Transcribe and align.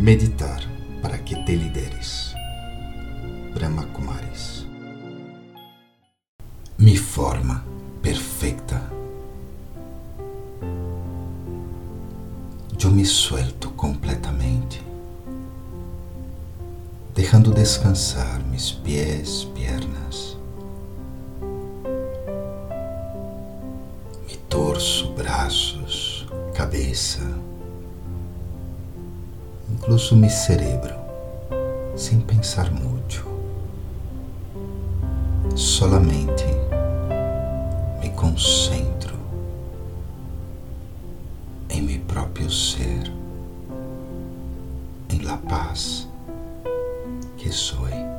Meditar 0.00 0.62
para 1.02 1.18
que 1.18 1.36
te 1.44 1.54
lideres. 1.54 2.34
Brahma 3.52 3.84
Kumaris. 3.92 4.66
Mi 6.78 6.96
forma 6.96 7.62
perfecta. 8.00 8.80
Eu 12.82 12.90
me 12.90 13.04
suelto 13.04 13.68
completamente, 13.72 14.80
deixando 17.14 17.52
descansar 17.52 18.42
mis 18.46 18.72
pés, 18.72 19.46
pernas, 19.54 20.38
mi 24.26 24.36
torso, 24.48 25.12
braços, 25.12 26.26
cabeça 26.54 27.20
incluso 29.80 30.14
mi 30.14 30.28
cerebro, 30.28 30.94
sem 31.96 32.20
pensar 32.20 32.70
muito. 32.70 33.24
Solamente 35.56 36.44
me 37.98 38.10
concentro 38.10 39.16
em 41.70 41.80
meu 41.80 42.00
próprio 42.00 42.50
ser, 42.50 43.10
em 45.08 45.18
la 45.22 45.38
paz 45.38 46.06
que 47.38 47.50
sou. 47.50 48.09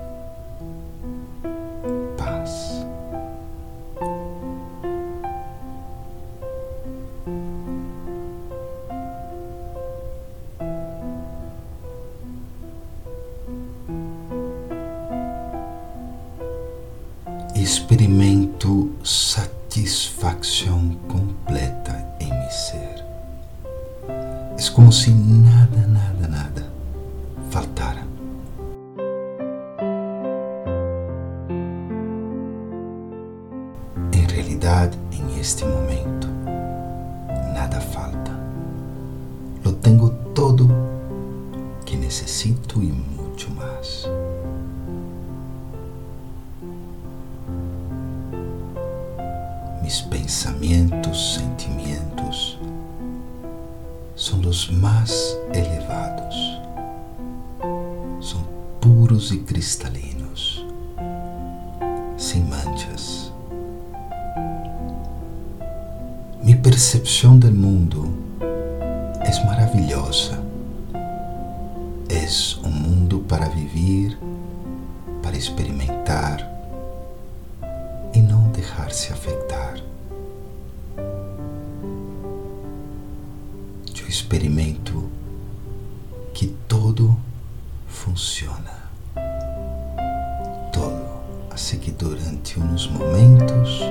Experimento 17.61 18.91
satisfação 19.03 20.89
completa 21.07 22.05
em 22.19 22.27
meu 22.27 22.49
ser. 22.49 23.05
É 24.57 24.69
como 24.73 24.91
se 24.91 25.11
nada, 25.11 25.87
nada, 25.87 26.27
nada 26.27 26.65
faltara. 27.51 28.01
Em 34.13 34.25
realidade, 34.33 34.97
em 35.11 35.39
este 35.39 35.63
momento, 35.65 36.27
nada 37.53 37.79
falta. 37.79 38.31
Lo 39.63 39.73
tenho 39.73 40.09
todo 40.33 40.67
que 41.85 41.95
necessito 41.95 42.81
e 42.81 42.91
muito 42.91 43.51
mais. 43.51 44.10
Mis 50.31 50.43
pensamientos, 50.45 51.35
sentimientos 51.35 52.57
são 54.15 54.39
os 54.39 54.69
mais 54.69 55.37
elevados, 55.53 56.35
são 58.21 58.41
puros 58.79 59.31
e 59.31 59.39
cristalinos, 59.39 60.65
sem 62.17 62.41
manchas. 62.45 63.33
Minha 66.41 66.57
percepção 66.59 67.37
do 67.37 67.51
mundo 67.51 68.17
é 69.19 69.45
maravilhosa. 69.45 70.41
É 72.07 72.65
um 72.65 72.71
mundo 72.71 73.19
para 73.27 73.49
viver, 73.49 74.17
para 75.21 75.35
experimentar 75.35 76.39
e 78.13 78.19
não 78.19 78.43
deixar-se 78.51 79.11
afetar. 79.11 79.91
Experimento 84.21 85.09
que 86.31 86.47
todo 86.67 87.17
funciona. 87.87 88.71
Todo. 90.71 91.01
Assim 91.49 91.79
que 91.79 91.91
durante 91.91 92.59
uns 92.59 92.87
momentos 92.87 93.81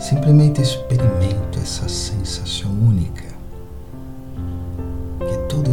simplesmente 0.00 0.60
experimento 0.60 1.58
essa 1.60 1.88
sensação 1.88 2.70
única 2.72 3.28
que 5.20 5.36
tudo 5.48 5.70
é 5.70 5.72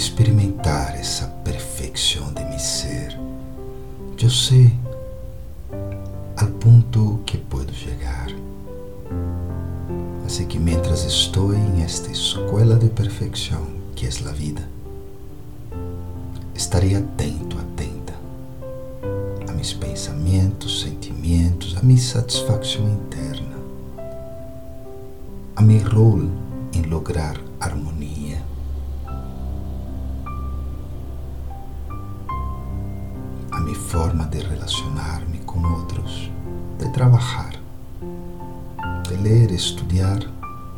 experimentar 0.00 0.98
essa 0.98 1.26
perfeição 1.44 2.32
de 2.32 2.42
meu 2.44 2.58
ser, 2.58 3.20
eu 4.18 4.30
sei 4.30 4.72
ao 6.38 6.48
ponto 6.52 7.20
que 7.26 7.36
posso 7.36 7.74
chegar. 7.74 8.28
Assim 10.24 10.46
que 10.46 10.58
mientras 10.58 11.04
estou 11.04 11.54
em 11.54 11.82
esta 11.82 12.10
escola 12.10 12.76
de 12.76 12.88
perfeição 12.88 13.66
que 13.94 14.06
é 14.06 14.08
a 14.08 14.32
vida, 14.32 14.66
estarei 16.54 16.94
atento, 16.94 17.58
atenta 17.58 18.14
a 19.48 19.52
mis 19.52 19.74
pensamentos, 19.74 20.80
sentimentos, 20.80 21.76
a 21.76 21.82
minha 21.82 22.00
satisfação 22.00 22.88
interna, 22.88 23.56
a 25.56 25.60
meu 25.60 25.82
rol 25.90 26.30
em 26.72 26.82
lograr 26.88 27.38
harmonia 27.60 28.50
forma 33.90 34.24
de 34.26 34.38
relacionar-me 34.38 35.38
com 35.38 35.60
outros, 35.66 36.30
de 36.78 36.88
trabalhar, 36.90 37.60
de 39.08 39.16
ler, 39.16 39.50
estudar, 39.50 40.20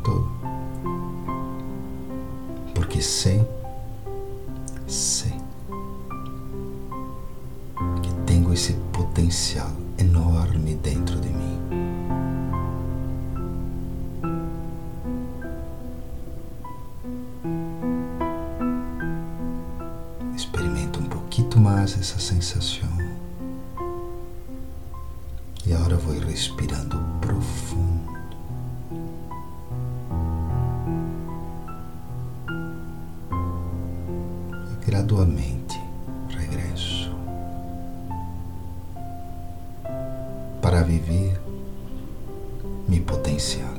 tudo. 0.03 0.31
Porque 2.73 3.03
sei, 3.03 3.47
sei 4.87 5.33
que 8.01 8.11
tenho 8.25 8.51
esse 8.51 8.73
potencial 8.91 9.69
enorme 9.99 10.73
dentro 10.73 11.19
de 11.21 11.29
mim. 11.29 11.83
mais 21.63 21.97
essa 21.97 22.19
sensação. 22.19 23.02
E 25.65 25.73
agora 25.73 25.95
vou 25.95 26.13
respirando 26.19 26.99
profundo. 27.21 28.11
E 34.71 34.85
gradualmente 34.85 35.79
regresso 36.29 37.15
para 40.61 40.83
viver 40.83 41.39
meu 42.87 43.01
potencial. 43.03 43.73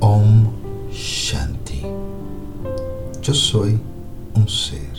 Om 0.00 0.52
Shanti. 0.92 1.82
Eu 3.26 3.34
sou 3.34 3.66
um 4.34 4.46
ser 4.46 4.95